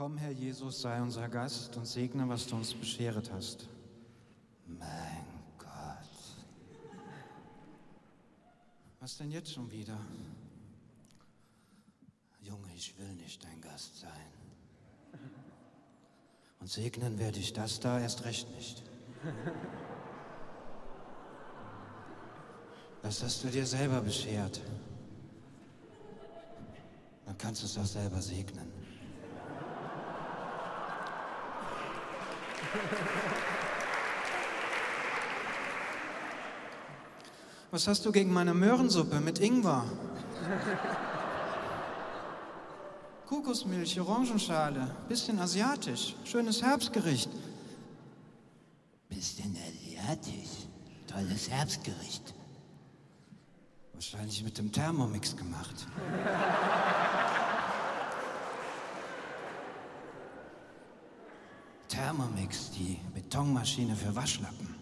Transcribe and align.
Komm, 0.00 0.16
Herr 0.16 0.30
Jesus, 0.30 0.80
sei 0.80 1.02
unser 1.02 1.28
Gast 1.28 1.76
und 1.76 1.84
segne, 1.84 2.26
was 2.26 2.46
du 2.46 2.56
uns 2.56 2.72
bescheret 2.72 3.30
hast. 3.30 3.68
Mein 4.66 5.26
Gott. 5.58 5.68
Was 8.98 9.18
denn 9.18 9.30
jetzt 9.30 9.52
schon 9.52 9.70
wieder? 9.70 9.98
Junge, 12.40 12.68
ich 12.74 12.96
will 12.96 13.12
nicht 13.16 13.44
dein 13.44 13.60
Gast 13.60 14.00
sein. 14.00 15.20
Und 16.60 16.70
segnen 16.70 17.18
werde 17.18 17.38
ich 17.38 17.52
das 17.52 17.78
da 17.78 18.00
erst 18.00 18.24
recht 18.24 18.50
nicht. 18.56 18.82
Das 23.02 23.22
hast 23.22 23.44
du 23.44 23.48
dir 23.48 23.66
selber 23.66 24.00
beschert. 24.00 24.62
Dann 27.26 27.36
kannst 27.36 27.60
du 27.60 27.66
es 27.66 27.76
auch 27.76 27.84
selber 27.84 28.22
segnen. 28.22 28.80
Was 37.70 37.86
hast 37.86 38.04
du 38.04 38.12
gegen 38.12 38.32
meine 38.32 38.52
Möhrensuppe 38.54 39.20
mit 39.20 39.38
Ingwer? 39.38 39.84
Kokosmilch, 43.26 44.00
Orangenschale, 44.00 44.94
bisschen 45.08 45.38
asiatisch, 45.38 46.16
schönes 46.24 46.62
Herbstgericht. 46.62 47.30
Bisschen 49.08 49.56
asiatisch. 49.56 50.66
Tolles 51.06 51.50
Herbstgericht. 51.50 52.34
Wahrscheinlich 53.92 54.42
mit 54.44 54.58
dem 54.58 54.72
Thermomix 54.72 55.36
gemacht. 55.36 55.86
Thermomix, 61.90 62.70
die 62.70 62.98
Betonmaschine 63.14 63.96
für 63.96 64.14
Waschlappen. 64.14 64.76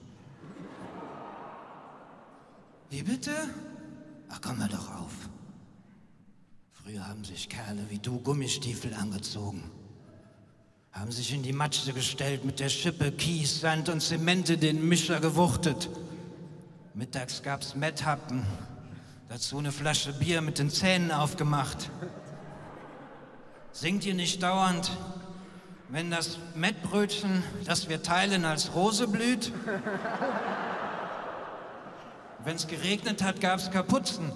Wie 2.91 3.03
bitte? 3.03 3.33
Ach, 4.29 4.41
komm 4.43 4.59
mal 4.59 4.69
doch 4.69 4.95
auf. 4.95 5.13
Früher 6.73 7.07
haben 7.09 7.25
sich 7.25 7.49
Kerle 7.49 7.87
wie 7.89 7.99
du 7.99 8.21
Gummistiefel 8.21 8.93
angezogen. 8.93 9.71
Haben 10.93 11.11
sich 11.11 11.33
in 11.33 11.43
die 11.43 11.53
Matsche 11.53 11.93
gestellt, 11.95 12.45
mit 12.45 12.61
der 12.61 12.69
Schippe 12.69 13.11
Kies, 13.13 13.61
Sand 13.61 13.89
und 13.89 14.01
Zemente 14.01 14.59
den 14.59 14.87
Mischer 14.87 15.21
gewuchtet. 15.21 15.89
Mittags 16.93 17.43
gab's 17.43 17.75
Metthappen, 17.75 18.45
dazu 19.29 19.59
eine 19.59 19.73
Flasche 19.73 20.13
Bier 20.13 20.43
mit 20.43 20.59
den 20.59 20.69
Zähnen 20.69 21.11
aufgemacht. 21.11 21.91
Singt 23.73 24.05
ihr 24.05 24.15
nicht 24.15 24.43
dauernd, 24.43 24.91
wenn 25.89 26.11
das 26.11 26.39
Mettbrötchen, 26.55 27.43
das 27.65 27.89
wir 27.89 28.03
teilen, 28.03 28.45
als 28.45 28.75
Rose 28.75 29.09
blüht? 29.09 29.53
Wenn 32.45 32.57
es 32.57 32.67
geregnet 32.67 33.23
hat, 33.23 33.41
gab's 33.41 33.71
Kapuzen. 33.71 34.33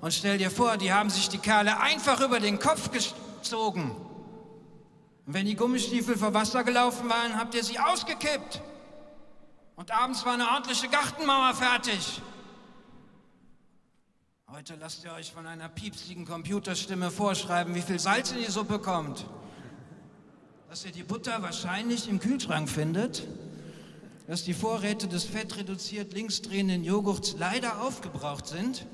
Und 0.00 0.12
stell 0.12 0.38
dir 0.38 0.50
vor, 0.50 0.76
die 0.76 0.92
haben 0.92 1.10
sich 1.10 1.28
die 1.28 1.38
Kerle 1.38 1.80
einfach 1.80 2.20
über 2.20 2.40
den 2.40 2.58
Kopf 2.58 2.90
gezogen. 2.90 3.90
Und 5.26 5.34
wenn 5.34 5.46
die 5.46 5.56
Gummistiefel 5.56 6.16
vor 6.16 6.34
Wasser 6.34 6.64
gelaufen 6.64 7.08
waren, 7.08 7.38
habt 7.38 7.54
ihr 7.54 7.64
sie 7.64 7.78
ausgekippt. 7.78 8.62
Und 9.74 9.90
abends 9.90 10.24
war 10.24 10.34
eine 10.34 10.48
ordentliche 10.48 10.88
Gartenmauer 10.88 11.54
fertig. 11.54 12.22
Heute 14.48 14.76
lasst 14.76 15.04
ihr 15.04 15.12
euch 15.12 15.32
von 15.32 15.46
einer 15.46 15.68
piepsigen 15.68 16.24
Computerstimme 16.24 17.10
vorschreiben, 17.10 17.74
wie 17.74 17.82
viel 17.82 17.98
Salz 17.98 18.30
in 18.30 18.38
die 18.38 18.50
Suppe 18.50 18.78
kommt. 18.78 19.26
Dass 20.68 20.84
ihr 20.84 20.90
die 20.90 21.04
Butter 21.04 21.42
wahrscheinlich 21.42 22.08
im 22.08 22.18
Kühlschrank 22.18 22.68
findet. 22.68 23.24
Dass 24.26 24.42
die 24.42 24.52
Vorräte 24.52 25.06
des 25.06 25.22
fettreduziert 25.24 26.12
linksdrehenden 26.12 26.82
Joghurts 26.82 27.36
leider 27.38 27.82
aufgebraucht 27.82 28.48
sind. 28.48 28.84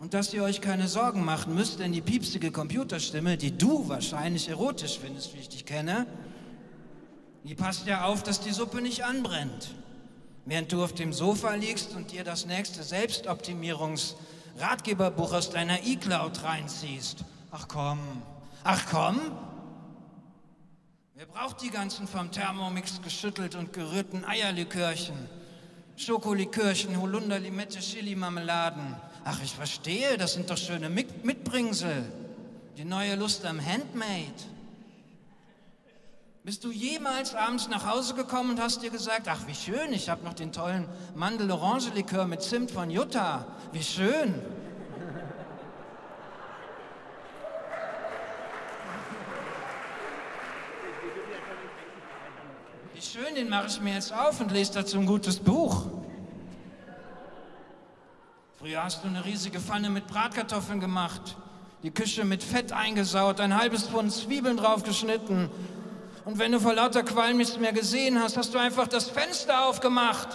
Und 0.00 0.14
dass 0.14 0.34
ihr 0.34 0.42
euch 0.42 0.60
keine 0.60 0.88
Sorgen 0.88 1.24
machen 1.24 1.54
müsst, 1.54 1.78
denn 1.78 1.92
die 1.92 2.00
piepsige 2.00 2.50
Computerstimme, 2.50 3.36
die 3.36 3.56
du 3.56 3.88
wahrscheinlich 3.88 4.48
erotisch 4.48 4.98
findest, 4.98 5.32
wie 5.34 5.38
ich 5.38 5.48
dich 5.48 5.64
kenne, 5.64 6.08
die 7.44 7.54
passt 7.54 7.86
ja 7.86 8.06
auf, 8.06 8.24
dass 8.24 8.40
die 8.40 8.50
Suppe 8.50 8.82
nicht 8.82 9.04
anbrennt. 9.04 9.76
Während 10.44 10.72
du 10.72 10.82
auf 10.82 10.92
dem 10.92 11.12
Sofa 11.12 11.54
liegst 11.54 11.94
und 11.94 12.10
dir 12.10 12.24
das 12.24 12.46
nächste 12.46 12.82
Selbstoptimierungs-Ratgeberbuch 12.82 15.34
aus 15.34 15.50
deiner 15.50 15.84
E-Cloud 15.84 16.42
reinziehst. 16.42 17.18
Ach 17.52 17.68
komm, 17.68 18.00
ach 18.64 18.86
komm. 18.90 19.20
Wer 21.22 21.28
braucht 21.28 21.62
die 21.62 21.70
ganzen 21.70 22.08
vom 22.08 22.32
Thermomix 22.32 23.00
geschüttelt 23.00 23.54
und 23.54 23.72
gerührten 23.72 24.24
Eierlikörchen? 24.24 25.14
Schokolikörchen, 25.94 27.00
Holunder, 27.00 27.38
Limette, 27.38 27.78
Chili-Marmeladen. 27.78 28.96
Ach, 29.22 29.40
ich 29.40 29.52
verstehe, 29.52 30.18
das 30.18 30.32
sind 30.32 30.50
doch 30.50 30.56
schöne 30.56 30.90
Mit 30.90 31.24
Mitbringsel. 31.24 32.12
Die 32.76 32.84
neue 32.84 33.14
Lust 33.14 33.46
am 33.46 33.64
Handmade. 33.64 34.34
Bist 36.42 36.64
du 36.64 36.72
jemals 36.72 37.36
abends 37.36 37.68
nach 37.68 37.86
Hause 37.86 38.14
gekommen 38.14 38.50
und 38.50 38.60
hast 38.60 38.82
dir 38.82 38.90
gesagt, 38.90 39.28
ach 39.28 39.46
wie 39.46 39.54
schön, 39.54 39.92
ich 39.92 40.08
habe 40.08 40.24
noch 40.24 40.34
den 40.34 40.50
tollen 40.50 40.88
Mandel-Orange-Likör 41.14 42.26
mit 42.26 42.42
Zimt 42.42 42.72
von 42.72 42.90
Jutta. 42.90 43.46
Wie 43.70 43.84
schön. 43.84 44.34
Wie 53.02 53.18
schön, 53.18 53.34
den 53.34 53.48
mache 53.48 53.66
ich 53.66 53.80
mir 53.80 53.94
jetzt 53.94 54.12
auf 54.12 54.40
und 54.40 54.52
lese 54.52 54.74
dazu 54.74 54.96
ein 54.96 55.06
gutes 55.06 55.40
Buch. 55.40 55.86
Früher 58.60 58.84
hast 58.84 59.02
du 59.02 59.08
eine 59.08 59.24
riesige 59.24 59.58
Pfanne 59.58 59.90
mit 59.90 60.06
Bratkartoffeln 60.06 60.78
gemacht, 60.78 61.36
die 61.82 61.90
Küche 61.90 62.24
mit 62.24 62.44
Fett 62.44 62.70
eingesaut, 62.70 63.40
ein 63.40 63.58
halbes 63.58 63.88
Pfund 63.88 64.12
Zwiebeln 64.12 64.56
draufgeschnitten. 64.56 65.50
Und 66.24 66.38
wenn 66.38 66.52
du 66.52 66.60
vor 66.60 66.74
lauter 66.74 67.02
Qualm 67.02 67.38
nichts 67.38 67.58
mehr 67.58 67.72
gesehen 67.72 68.22
hast, 68.22 68.36
hast 68.36 68.54
du 68.54 68.58
einfach 68.58 68.86
das 68.86 69.10
Fenster 69.10 69.66
aufgemacht. 69.66 70.28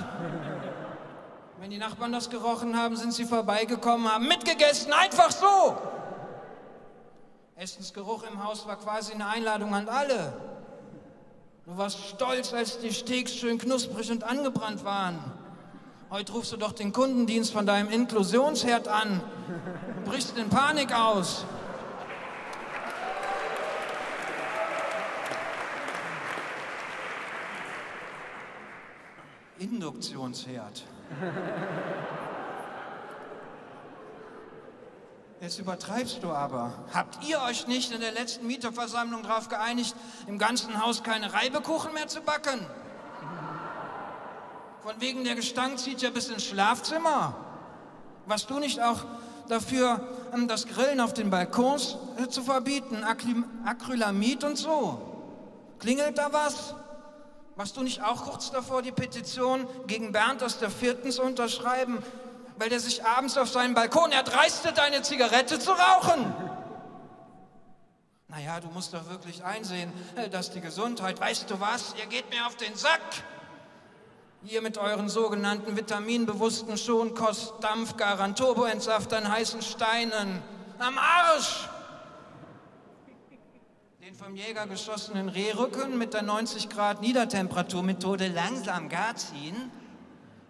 Wenn 1.61 1.69
die 1.69 1.77
Nachbarn 1.77 2.11
das 2.11 2.29
gerochen 2.29 2.75
haben, 2.75 2.97
sind 2.97 3.13
sie 3.13 3.23
vorbeigekommen, 3.23 4.11
haben 4.11 4.27
mitgegessen, 4.27 4.91
einfach 4.91 5.31
so. 5.31 5.77
Essensgeruch 7.55 8.23
im 8.29 8.43
Haus 8.43 8.67
war 8.67 8.75
quasi 8.75 9.13
eine 9.13 9.27
Einladung 9.27 9.73
an 9.73 9.87
alle. 9.87 10.46
Du 11.67 11.77
warst 11.77 11.99
stolz, 11.99 12.53
als 12.53 12.79
die 12.79 12.93
Steaks 12.93 13.35
schön 13.35 13.57
knusprig 13.57 14.09
und 14.09 14.23
angebrannt 14.23 14.85
waren. 14.85 15.19
Heute 16.09 16.31
rufst 16.31 16.53
du 16.53 16.55
doch 16.55 16.71
den 16.71 16.93
Kundendienst 16.93 17.51
von 17.51 17.65
deinem 17.65 17.89
Inklusionsherd 17.89 18.87
an 18.87 19.19
und 19.97 20.05
brichst 20.05 20.37
in 20.37 20.47
Panik 20.47 20.97
aus. 20.97 21.43
Induktionsherd. 29.59 30.85
Jetzt 35.39 35.59
übertreibst 35.59 36.23
du 36.23 36.31
aber. 36.31 36.73
Habt 36.93 37.23
ihr 37.27 37.39
euch 37.41 37.67
nicht 37.67 37.91
in 37.91 38.01
der 38.01 38.11
letzten 38.11 38.47
Mieterversammlung 38.47 39.21
darauf 39.21 39.49
geeinigt, 39.49 39.95
im 40.25 40.39
ganzen 40.39 40.83
Haus 40.83 41.03
keine 41.03 41.31
Reibekuchen 41.31 41.93
mehr 41.93 42.07
zu 42.07 42.21
backen? 42.21 42.65
Von 44.81 44.99
wegen 44.99 45.23
der 45.23 45.35
Gestank 45.35 45.77
zieht 45.77 46.01
ja 46.01 46.09
bis 46.09 46.29
ins 46.29 46.43
Schlafzimmer. 46.43 47.35
Was 48.25 48.47
du 48.47 48.57
nicht 48.57 48.81
auch 48.81 49.05
dafür, 49.47 50.01
ähm, 50.33 50.47
das 50.47 50.65
Grillen 50.65 50.99
auf 50.99 51.13
den 51.13 51.29
Balkons 51.29 51.97
äh, 52.17 52.27
zu 52.27 52.41
verbieten, 52.41 53.03
Acrylamid 53.03 54.43
und 54.43 54.57
so. 54.57 55.01
Klingelt 55.79 56.17
da 56.17 56.33
was? 56.33 56.73
Warst 57.55 57.77
du 57.77 57.83
nicht 57.83 58.03
auch 58.03 58.25
kurz 58.25 58.51
davor, 58.51 58.81
die 58.81 58.91
Petition 58.91 59.67
gegen 59.85 60.11
Bernd 60.11 60.41
aus 60.43 60.57
der 60.59 60.71
Vierten 60.71 61.11
zu 61.11 61.21
unterschreiben, 61.21 62.03
weil 62.57 62.69
der 62.69 62.79
sich 62.79 63.05
abends 63.05 63.37
auf 63.37 63.49
seinem 63.49 63.73
Balkon 63.73 64.11
erdreistet, 64.11 64.79
eine 64.79 65.01
Zigarette 65.01 65.59
zu 65.59 65.71
rauchen? 65.71 66.33
Naja, 68.29 68.59
du 68.59 68.67
musst 68.67 68.93
doch 68.93 69.09
wirklich 69.09 69.43
einsehen, 69.43 69.91
äh, 70.15 70.29
dass 70.29 70.51
die 70.51 70.59
Gesundheit, 70.59 71.19
weißt 71.19 71.49
du 71.49 71.59
was, 71.59 71.95
ihr 71.97 72.05
geht 72.07 72.29
mir 72.29 72.45
auf 72.45 72.57
den 72.57 72.75
Sack. 72.75 73.01
Ihr 74.43 74.61
mit 74.61 74.77
euren 74.77 75.09
sogenannten 75.09 75.75
vitaminbewussten 75.75 76.77
Schonkost, 76.77 77.55
Dampfgarern, 77.61 78.35
Turboentsaftern, 78.35 79.31
heißen 79.31 79.61
Steinen. 79.61 80.41
Am 80.77 80.97
Arsch! 80.97 81.69
Den 84.01 84.13
vom 84.13 84.35
Jäger 84.35 84.67
geschossenen 84.67 85.29
Rehrücken 85.29 85.97
mit 85.97 86.13
der 86.13 86.21
90 86.21 86.69
Grad 86.69 87.01
Niedertemperaturmethode 87.01 88.27
langsam 88.27 88.89
gar 88.89 89.15
ziehen, 89.15 89.71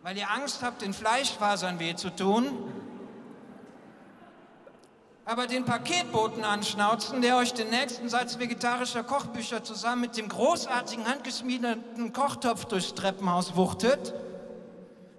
weil 0.03 0.17
ihr 0.17 0.29
Angst 0.31 0.61
habt, 0.63 0.81
den 0.81 0.93
Fleischfasern 0.93 1.79
weh 1.79 1.95
zu 1.95 2.09
tun. 2.09 2.45
aber 5.25 5.45
den 5.45 5.65
Paketboten 5.65 6.45
anschnauzen, 6.45 7.21
der 7.21 7.35
euch 7.35 7.53
den 7.53 7.69
nächsten 7.69 8.07
Satz 8.07 8.39
vegetarischer 8.39 9.03
Kochbücher 9.03 9.61
zusammen 9.61 9.99
mit 10.03 10.15
dem 10.15 10.29
großartigen 10.29 11.05
handgeschmiedeten 11.05 12.13
Kochtopf 12.13 12.63
durchs 12.63 12.93
Treppenhaus 12.93 13.57
wuchtet, 13.57 14.13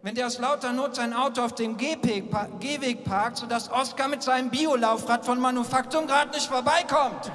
wenn 0.01 0.15
der 0.15 0.27
aus 0.29 0.39
lauter 0.39 0.73
Not 0.73 0.95
sein 0.97 1.13
Auto 1.13 1.43
auf 1.43 1.55
dem 1.55 1.77
Gehweg 1.77 2.31
pa- 2.31 2.49
Gehweg 2.59 3.05
parkt, 3.05 3.37
sodass 3.37 3.71
Oskar 3.71 4.09
mit 4.09 4.23
seinem 4.23 4.49
Biolaufrad 4.49 5.27
von 5.27 5.39
Manufaktum 5.41 6.07
gerade 6.07 6.31
nicht 6.31 6.47
vorbeikommt. 6.47 7.31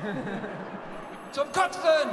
Zum 1.31 1.51
Kotzen! 1.51 2.10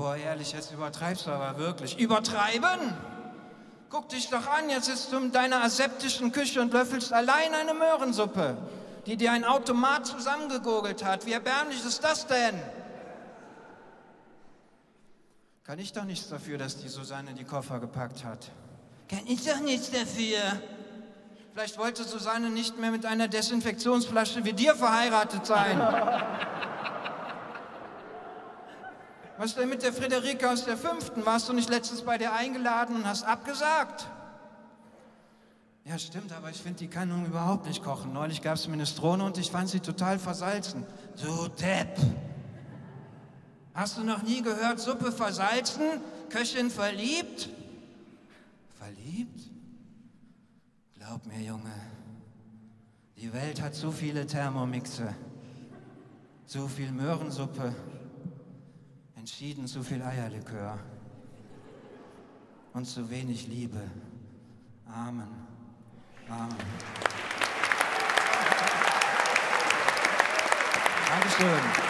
Boah, 0.00 0.16
ehrlich, 0.16 0.52
jetzt 0.52 0.72
übertreibst 0.72 1.26
du 1.26 1.30
aber 1.30 1.58
wirklich. 1.58 1.98
Übertreiben? 1.98 2.94
Guck 3.90 4.08
dich 4.08 4.30
doch 4.30 4.46
an, 4.46 4.70
jetzt 4.70 4.86
sitzt 4.86 5.12
du 5.12 5.18
in 5.18 5.30
deiner 5.30 5.62
aseptischen 5.62 6.32
Küche 6.32 6.62
und 6.62 6.72
löffelst 6.72 7.12
allein 7.12 7.52
eine 7.52 7.74
Möhrensuppe, 7.74 8.56
die 9.04 9.18
dir 9.18 9.30
ein 9.30 9.44
Automat 9.44 10.06
zusammengegurgelt 10.06 11.04
hat. 11.04 11.26
Wie 11.26 11.32
erbärmlich 11.32 11.84
ist 11.84 12.02
das 12.02 12.26
denn? 12.26 12.58
Kann 15.64 15.78
ich 15.78 15.92
doch 15.92 16.04
nichts 16.04 16.30
dafür, 16.30 16.56
dass 16.56 16.78
die 16.78 16.88
Susanne 16.88 17.34
die 17.34 17.44
Koffer 17.44 17.78
gepackt 17.78 18.24
hat. 18.24 18.50
Kann 19.06 19.26
ich 19.26 19.44
doch 19.44 19.60
nichts 19.60 19.90
dafür. 19.90 20.62
Vielleicht 21.52 21.76
wollte 21.76 22.04
Susanne 22.04 22.48
nicht 22.48 22.78
mehr 22.78 22.90
mit 22.90 23.04
einer 23.04 23.28
Desinfektionsflasche 23.28 24.46
wie 24.46 24.54
dir 24.54 24.74
verheiratet 24.74 25.44
sein. 25.44 25.78
Was 29.40 29.54
denn 29.54 29.70
mit 29.70 29.82
der 29.82 29.94
Friederike 29.94 30.50
aus 30.50 30.66
der 30.66 30.76
fünften? 30.76 31.24
Warst 31.24 31.48
du 31.48 31.54
nicht 31.54 31.70
letztens 31.70 32.02
bei 32.02 32.18
dir 32.18 32.34
eingeladen 32.34 32.94
und 32.94 33.06
hast 33.06 33.22
abgesagt? 33.22 34.06
Ja, 35.86 35.98
stimmt, 35.98 36.30
aber 36.32 36.50
ich 36.50 36.58
finde, 36.58 36.80
die 36.80 36.88
kann 36.88 37.08
nun 37.08 37.24
überhaupt 37.24 37.64
nicht 37.64 37.82
kochen. 37.82 38.12
Neulich 38.12 38.42
gab 38.42 38.56
es 38.56 38.68
Minestrone 38.68 39.24
und 39.24 39.38
ich 39.38 39.50
fand 39.50 39.70
sie 39.70 39.80
total 39.80 40.18
versalzen. 40.18 40.84
Du 41.22 41.48
Depp! 41.48 41.96
Hast 43.72 43.96
du 43.96 44.04
noch 44.04 44.22
nie 44.24 44.42
gehört, 44.42 44.78
Suppe 44.78 45.10
versalzen, 45.10 46.02
Köchin 46.28 46.68
verliebt? 46.68 47.48
Verliebt? 48.78 49.40
Glaub 50.98 51.24
mir, 51.24 51.40
Junge, 51.40 51.72
die 53.16 53.32
Welt 53.32 53.62
hat 53.62 53.74
so 53.74 53.90
viele 53.90 54.26
Thermomixe, 54.26 55.14
so 56.44 56.68
viel 56.68 56.92
Möhrensuppe, 56.92 57.74
entschieden 59.20 59.66
zu 59.66 59.82
viel 59.82 60.00
Eierlikör 60.02 60.78
und 62.72 62.86
zu 62.86 63.10
wenig 63.10 63.48
Liebe. 63.48 63.82
Amen. 64.86 65.28
Amen. 66.26 66.56
Dankeschön. 71.06 71.89